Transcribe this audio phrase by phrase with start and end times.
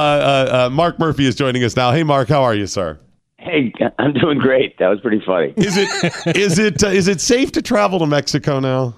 [0.00, 1.92] uh, uh, Mark Murphy is joining us now.
[1.92, 2.98] Hey, Mark, how are you, sir?
[3.38, 4.78] Hey, I'm doing great.
[4.78, 5.54] That was pretty funny.
[5.56, 8.94] Is it is it uh, is it safe to travel to Mexico now?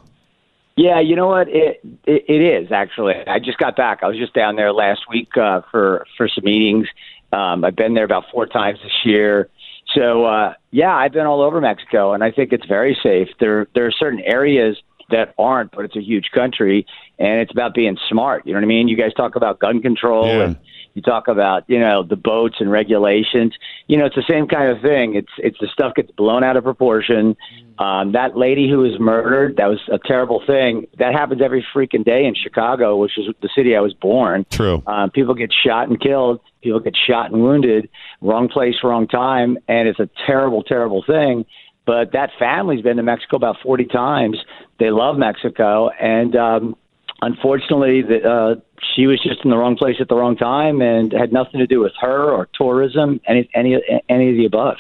[0.77, 1.49] Yeah, you know what?
[1.49, 3.15] It, it it is actually.
[3.27, 4.01] I just got back.
[4.03, 6.89] I was just down there last week uh, for for some meetings.
[7.33, 9.49] Um, I've been there about four times this year.
[9.95, 13.29] So uh, yeah, I've been all over Mexico, and I think it's very safe.
[13.39, 14.77] There there are certain areas
[15.13, 16.87] that aren't, but it's a huge country,
[17.19, 18.47] and it's about being smart.
[18.47, 18.89] You know what I mean?
[18.89, 20.43] You guys talk about gun control Yeah.
[20.45, 20.57] and
[20.95, 23.55] you talk about you know the boats and regulations.
[23.87, 25.15] You know it's the same kind of thing.
[25.15, 27.35] It's it's the stuff gets blown out of proportion.
[27.79, 30.87] Um that lady who was murdered that was a terrible thing.
[30.99, 34.45] That happens every freaking day in chicago which is the city i was born.
[34.51, 34.83] True.
[34.87, 36.41] um, people get shot and killed.
[36.63, 37.89] People get shot and wounded.
[38.21, 39.57] Wrong place wrong time.
[39.69, 41.47] And it's a terrible terrible thing
[41.87, 44.39] but that family's been to mexico about 40 times
[44.79, 46.77] they love mexico and um
[47.23, 48.55] unfortunately, the, uh,
[48.95, 51.67] she was just in the wrong place at the wrong time and had nothing to
[51.67, 54.77] do with her or tourism, any any any of the above.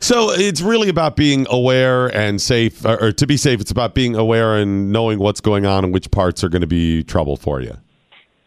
[0.00, 3.94] So it's really about being aware and safe, or, or to be safe, it's about
[3.94, 7.36] being aware and knowing what's going on and which parts are going to be trouble
[7.36, 7.76] for you.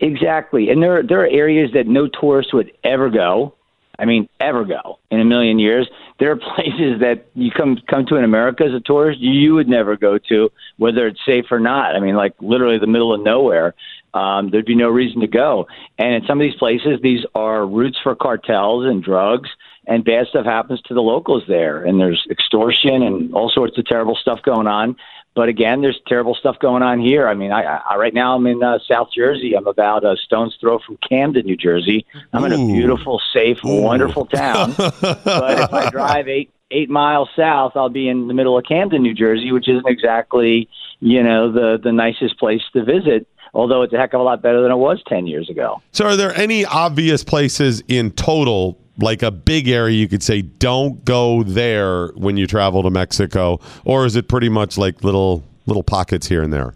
[0.01, 3.55] Exactly, and there there are areas that no tourist would ever go.
[3.97, 5.87] I mean, ever go in a million years.
[6.19, 9.67] There are places that you come come to in America as a tourist you would
[9.67, 11.95] never go to, whether it's safe or not.
[11.95, 13.75] I mean, like literally the middle of nowhere.
[14.13, 15.67] Um, there'd be no reason to go.
[15.97, 19.50] And in some of these places, these are routes for cartels and drugs,
[19.88, 21.84] and bad stuff happens to the locals there.
[21.84, 24.96] And there's extortion and all sorts of terrible stuff going on.
[25.35, 27.28] But again, there's terrible stuff going on here.
[27.28, 29.53] I mean, I, I right now I'm in uh, South Jersey.
[29.53, 32.06] I'm about a stone's throw from Camden, New Jersey.
[32.31, 34.74] I'm in a beautiful, safe, wonderful town.
[34.78, 39.03] but if I drive eight eight miles south, I'll be in the middle of Camden,
[39.03, 40.69] New Jersey, which isn't exactly
[41.01, 43.28] you know the the nicest place to visit.
[43.53, 45.81] Although it's a heck of a lot better than it was ten years ago.
[45.91, 50.41] So, are there any obvious places in total, like a big area, you could say,
[50.41, 53.59] don't go there when you travel to Mexico?
[53.83, 56.73] Or is it pretty much like little little pockets here and there?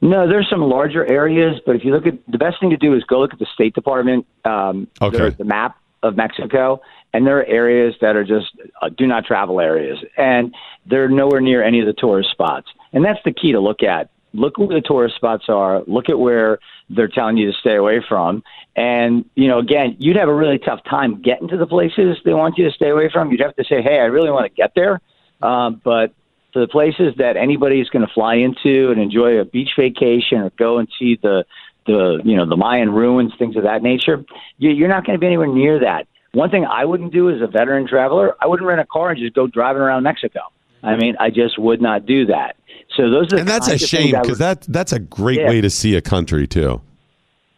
[0.00, 2.94] No, there's some larger areas, but if you look at the best thing to do
[2.94, 5.30] is go look at the State Department, um, Okay.
[5.30, 6.80] the, map of Mexico,
[7.14, 8.48] and there are areas that are just
[8.82, 13.04] uh, do not travel areas, and they're nowhere near any of the tourist spots, and
[13.04, 14.10] that's the key to look at.
[14.36, 15.82] Look where the tourist spots are.
[15.86, 16.58] Look at where
[16.90, 18.42] they're telling you to stay away from,
[18.76, 22.34] and you know, again, you'd have a really tough time getting to the places they
[22.34, 23.30] want you to stay away from.
[23.30, 25.00] You'd have to say, "Hey, I really want to get there,"
[25.42, 26.12] um, but
[26.52, 30.38] for the places that anybody is going to fly into and enjoy a beach vacation
[30.38, 31.44] or go and see the
[31.86, 34.24] the you know the Mayan ruins, things of that nature,
[34.58, 36.06] you, you're not going to be anywhere near that.
[36.32, 39.18] One thing I wouldn't do as a veteran traveler, I wouldn't rent a car and
[39.18, 40.40] just go driving around Mexico.
[40.86, 42.56] I mean, I just would not do that.
[42.96, 45.40] So those are And that's a kinds of things shame because that, that's a great
[45.40, 45.48] Yeah.
[45.48, 46.80] way to see a country, too.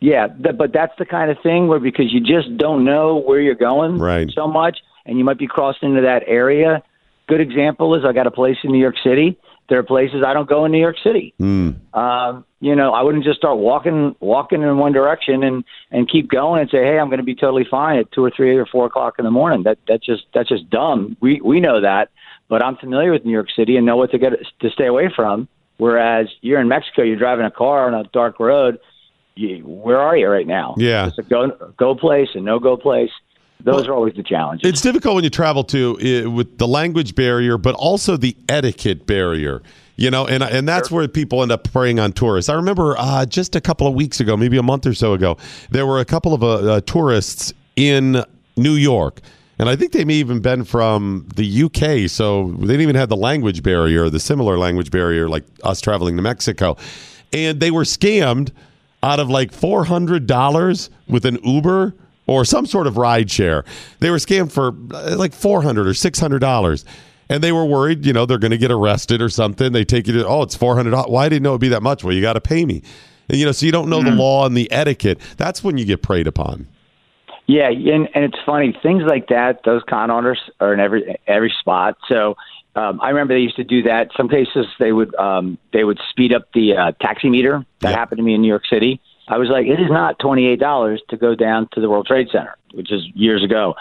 [0.01, 3.41] Yeah, th- but that's the kind of thing where because you just don't know where
[3.41, 4.31] you're going Right.
[4.35, 6.83] so much, and you might be crossing into that area.
[7.27, 9.37] Good example is I got a place in New York City.
[9.69, 11.35] There are places I don't go in New York City.
[11.41, 11.95] Mm.
[11.95, 16.31] Um, you know, I wouldn't just start walking walking in one direction and and keep
[16.31, 18.67] going and say, hey, I'm going to be totally fine at two or three or
[18.67, 19.63] four o'clock in the morning.
[19.65, 21.17] That that's just that's just dumb.
[21.21, 22.11] We we know that,
[22.49, 25.11] but I'm familiar with New York City and know what to get to stay away
[25.15, 25.49] from.
[25.77, 28.79] Whereas you're in Mexico, you're driving a car on a dark road.
[29.37, 30.75] You, where are you right now?
[30.77, 31.07] Yeah.
[31.07, 33.11] It's a go go place and no go place.
[33.65, 34.69] Those are always the challenges.
[34.69, 39.07] It's difficult when you travel to uh, with the language barrier, but also the etiquette
[39.07, 39.63] barrier.
[39.97, 42.49] You know, and and that's where people end up preying on tourists.
[42.49, 45.37] I remember uh, just a couple of weeks ago, maybe a month or so ago,
[45.71, 48.23] there were a couple of uh, uh, tourists in
[48.57, 49.21] New York,
[49.59, 52.09] and I think they may even been from the UK.
[52.09, 56.15] So they didn't even have the language barrier, the similar language barrier like us traveling
[56.15, 56.77] to Mexico,
[57.33, 58.53] and they were scammed
[59.03, 61.93] out of like four hundred dollars with an Uber
[62.29, 63.65] or some sort of ride share.
[63.99, 66.85] They were scammed for uh, like four hundred or six hundred dollars.
[67.31, 69.73] And they were worried, you know, they're going to get arrested or something.
[69.73, 70.95] They take you to, oh, it's four hundred.
[71.09, 72.03] Why didn't know it'd be that much?
[72.03, 72.83] Well, you got to pay me.
[73.29, 75.21] And, you know, so you don't know the law and the etiquette.
[75.37, 76.67] That's when you get preyed upon.
[77.47, 79.61] Yeah, and, and it's funny things like that.
[79.65, 81.99] Those con artists are in every every spot.
[82.09, 82.37] So
[82.77, 84.11] um, I remember they used to do that.
[84.17, 87.67] Some cases they would um, they would speed up the uh, taxi meter.
[87.81, 87.97] That Yeah.
[87.97, 89.01] happened to me in New York City.
[89.29, 92.07] I was like, it is not twenty eight dollars to go down to the World
[92.07, 93.75] Trade Center, which is years ago,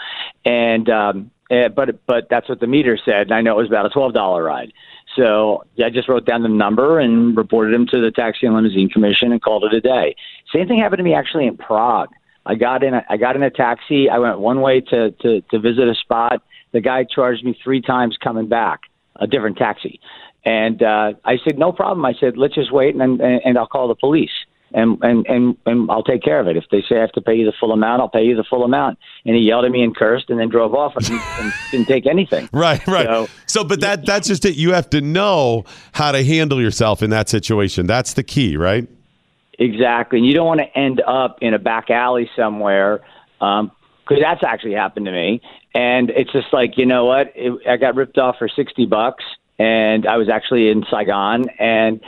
[0.44, 3.68] and um, eh, but but that's what the meter said, and I know it was
[3.68, 4.72] about a twelve dollar ride.
[5.16, 8.88] So I just wrote down the number and reported him to the Taxi and Limousine
[8.88, 10.14] Commission and called it a day.
[10.52, 12.10] Same thing happened to me actually in Prague.
[12.46, 14.08] I got in a, I got in a taxi.
[14.08, 16.42] I went one way to, to, to visit a spot.
[16.72, 18.80] The guy charged me three times coming back,
[19.16, 20.00] a different taxi.
[20.44, 22.04] And uh, I said, no problem.
[22.04, 24.30] I said, let's just wait and, and, and I'll call the police
[24.72, 26.56] and, and, and, and I'll take care of it.
[26.56, 28.44] If they say I have to pay you the full amount, I'll pay you the
[28.44, 28.98] full amount.
[29.24, 32.06] And he yelled at me and cursed and then drove off and, and didn't take
[32.06, 32.48] anything.
[32.58, 33.06] Right, right.
[33.06, 34.56] So, So- but that that's just it.
[34.56, 37.86] You have to know how to handle yourself in that situation.
[37.86, 38.88] That's the key, right?
[39.58, 40.18] Exactly.
[40.18, 43.00] And you don't want to end up in a back alley somewhere
[43.40, 43.72] um,
[44.06, 45.40] because that's actually happened to me.
[45.74, 47.32] And it's just like, you know what?
[47.34, 49.24] It, I got ripped off for 60 bucks
[49.58, 52.00] and I was actually in Saigon and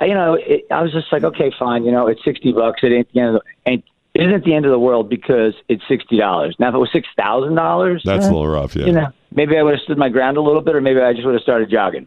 [0.00, 1.84] you know, it, I was just like, okay, fine.
[1.84, 2.80] You know, it's 60 bucks.
[2.82, 3.84] It ain't the end of the, ain't,
[4.14, 6.52] it isn't the end of the world because it's $60.
[6.58, 8.86] Now, if it was $6,000, That's eh, a little rough, yeah.
[8.86, 11.12] You know, maybe I would have stood my ground a little bit or maybe I
[11.12, 12.06] just would have started jogging.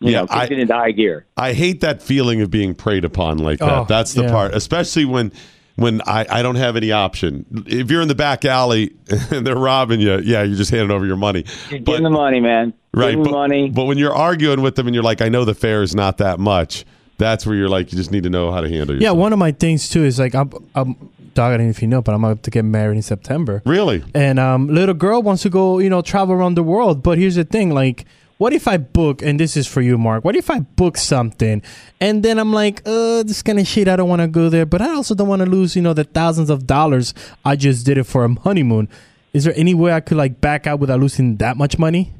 [0.00, 1.26] You Yeah, know, I- kicked it into high gear.
[1.36, 3.68] I hate that feeling of being preyed upon like that.
[3.70, 4.30] Oh, That's the yeah.
[4.30, 5.32] part, especially when
[5.76, 7.46] when I, I don't have any option.
[7.66, 8.92] If you're in the back alley
[9.30, 11.44] and they're robbing you, yeah, you're just handing over your money.
[11.70, 12.74] You're But- getting the money, man.
[12.92, 13.70] right, Getting but, money.
[13.70, 16.18] but when you're arguing with them and you're like, I know the fare is not
[16.18, 16.84] that much.
[17.20, 19.02] That's where you're like, you just need to know how to handle yourself.
[19.02, 20.96] Yeah, one of my things too is like I'm, I'm
[21.34, 21.52] dog.
[21.52, 23.62] I don't know if you know, but I'm about to get married in September.
[23.66, 24.02] Really?
[24.14, 27.02] And um, little girl wants to go, you know, travel around the world.
[27.02, 28.06] But here's the thing, like,
[28.38, 29.20] what if I book?
[29.20, 30.24] And this is for you, Mark.
[30.24, 31.60] What if I book something,
[32.00, 33.86] and then I'm like, uh, this kind of shit.
[33.86, 35.92] I don't want to go there, but I also don't want to lose, you know,
[35.92, 37.12] the thousands of dollars
[37.44, 38.88] I just did it for a honeymoon.
[39.34, 42.14] Is there any way I could like back out without losing that much money?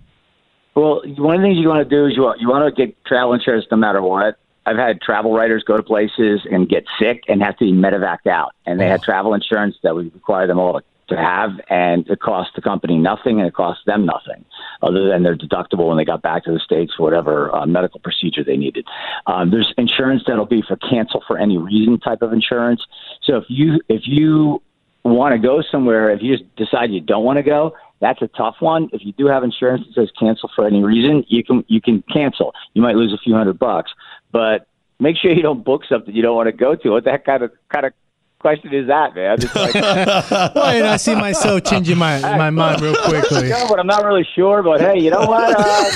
[0.77, 2.87] Well, one of the things you want to do is you want, you want to
[2.87, 4.39] get travel insurance no matter what.
[4.71, 8.29] I've had travel writers go to places and get sick and have to be medevaced
[8.29, 12.09] out, and they had travel insurance that we require them all to, to have, and
[12.09, 14.45] it cost the company nothing and it cost them nothing,
[14.81, 17.99] other than their deductible when they got back to the states for whatever uh, medical
[17.99, 18.87] procedure they needed.
[19.27, 22.87] Um, there's insurance that'll be for cancel for any reason type of insurance.
[23.25, 24.63] So if you if you
[25.03, 28.29] want to go somewhere, if you just decide you don't want to go, that's a
[28.29, 28.89] tough one.
[28.93, 32.03] If you do have insurance that says cancel for any reason, you can you can
[32.13, 32.55] cancel.
[32.75, 33.93] You might lose a few hundred bucks,
[34.33, 34.67] but
[34.99, 36.91] make sure you don't book something you don't want to go to.
[36.91, 37.93] What that kind of kind of
[38.39, 39.35] question is that, man?
[39.41, 39.75] It's like,
[40.55, 43.49] Well, and I see myself changing my my mind real quickly.
[43.49, 44.63] no, but I'm not really sure.
[44.63, 45.55] But hey, you know what?
[45.59, 45.91] Uh,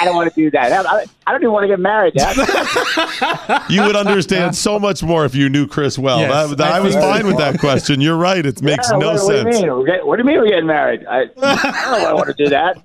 [0.00, 0.86] I don't want to do that.
[0.86, 2.14] I, I don't even want to get married.
[2.14, 2.36] Dad.
[3.68, 6.20] You would understand so much more if you knew Chris well.
[6.20, 8.00] Yes, that, that- I, I was fine with that question.
[8.00, 8.44] You're right.
[8.46, 9.44] It makes Yeah, no what, sense.
[9.44, 9.72] What do you mean?
[9.72, 11.04] We're get- What do you mean we're getting married?
[11.06, 11.36] I, I don't
[12.02, 12.08] know.
[12.10, 12.82] I want to do that.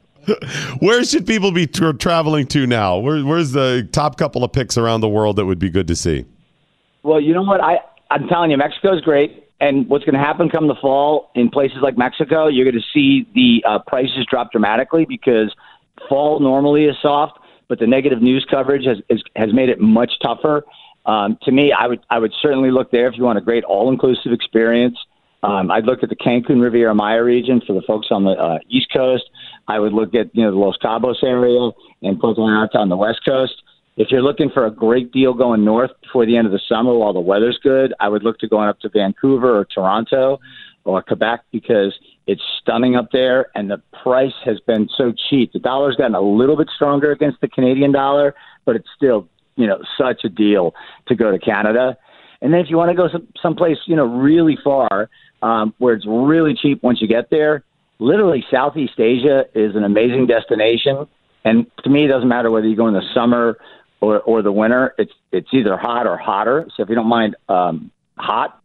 [0.80, 2.98] Where should people be tra- traveling to now?
[2.98, 5.96] Where, where's the top couple of picks around the world that would be good to
[5.96, 6.26] see?
[7.04, 7.62] Well, you know what?
[7.62, 7.80] I
[8.10, 9.44] I'm telling you, Mexico's great.
[9.60, 12.88] And what's going to happen come the fall in places like Mexico, you're going to
[12.94, 15.56] see the uh, prices drop dramatically because
[16.10, 20.12] fall normally is soft, but the negative news coverage has is, has made it much
[20.22, 20.64] tougher.
[21.06, 23.64] Um, to me, I would I would certainly look there if you want a great
[23.64, 24.98] all inclusive experience.
[25.44, 28.60] Um, I'd look at the Cancun Riviera Maya region for the folks on the uh,
[28.70, 29.24] East Coast.
[29.68, 31.70] I would look at you know the Los Cabos area
[32.02, 33.54] and Puerto Vallarta on the West Coast.
[33.96, 36.98] If you're looking for a great deal going north before the end of the summer
[36.98, 40.40] while the weather's good, I would look to going up to Vancouver or Toronto
[40.84, 41.94] or Quebec because
[42.26, 45.54] it's stunning up there and the price has been so cheap.
[45.54, 48.34] The dollar's gotten a little bit stronger against the Canadian dollar,
[48.66, 50.74] but it's still, you know, such a deal
[51.08, 51.96] to go to Canada.
[52.42, 55.10] And then if you want to go some someplace, you know, really far,
[55.44, 57.64] um, where it's really cheap once you get there,
[58.00, 61.06] literally Southeast Asia is an amazing destination.
[61.44, 63.58] And to me, it doesn't matter whether you go in the summer
[64.00, 64.96] or, or the winter.
[64.98, 66.68] It's it's either hot or hotter.
[66.76, 68.62] So if you don't mind um, hot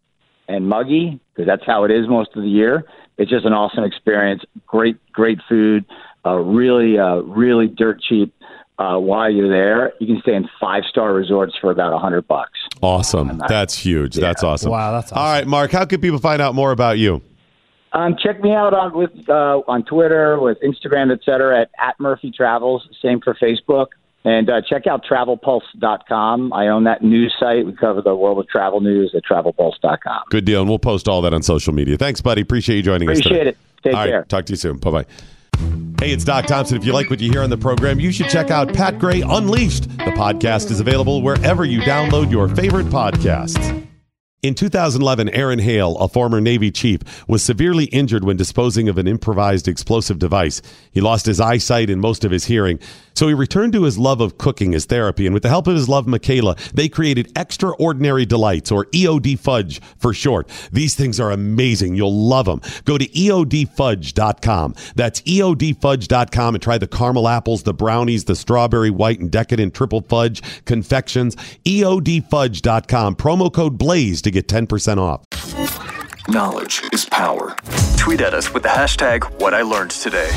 [0.46, 2.84] and muggy, because that's how it is most of the year,
[3.18, 4.42] it's just an awesome experience.
[4.66, 5.84] Great great food,
[6.24, 8.32] uh, really uh, really dirt cheap.
[8.78, 12.28] Uh, while you're there, you can stay in five star resorts for about a hundred
[12.28, 12.60] bucks.
[12.82, 13.42] Awesome.
[13.48, 14.14] That's huge.
[14.14, 14.70] That's awesome.
[14.70, 15.18] Wow, that's awesome.
[15.18, 17.22] All right, Mark, how can people find out more about you?
[17.92, 21.98] Um, check me out on with uh, on Twitter, with Instagram, et cetera, at, at
[21.98, 22.86] Murphy Travels.
[23.02, 23.86] Same for Facebook.
[24.24, 26.52] And uh, check out travelpulse.com.
[26.52, 27.64] I own that news site.
[27.64, 30.24] We cover the world of travel news at travelpulse.com.
[30.28, 30.60] Good deal.
[30.60, 31.96] And we'll post all that on social media.
[31.96, 32.42] Thanks, buddy.
[32.42, 33.20] Appreciate you joining us.
[33.20, 33.56] Appreciate it.
[33.82, 34.24] Take All right, care.
[34.24, 34.78] talk to you soon.
[34.78, 35.04] Bye
[35.56, 35.87] bye.
[36.00, 36.76] Hey, it's Doc Thompson.
[36.76, 39.20] If you like what you hear on the program, you should check out Pat Gray
[39.20, 39.88] Unleashed.
[39.98, 43.84] The podcast is available wherever you download your favorite podcasts.
[44.40, 49.08] In 2011, Aaron Hale, a former Navy chief, was severely injured when disposing of an
[49.08, 50.62] improvised explosive device.
[50.92, 52.78] He lost his eyesight and most of his hearing.
[53.18, 55.74] So he returned to his love of cooking as therapy, and with the help of
[55.74, 60.48] his love, Michaela, they created Extraordinary Delights, or EOD Fudge for short.
[60.70, 61.96] These things are amazing.
[61.96, 62.60] You'll love them.
[62.84, 64.76] Go to EODFudge.com.
[64.94, 70.02] That's EODFudge.com and try the caramel apples, the brownies, the strawberry white and decadent triple
[70.02, 71.34] fudge confections.
[71.64, 73.16] EODFudge.com.
[73.16, 75.24] Promo code BLAZE to get 10% off.
[76.28, 77.56] Knowledge is power.
[77.96, 80.36] Tweet at us with the hashtag what I learned today.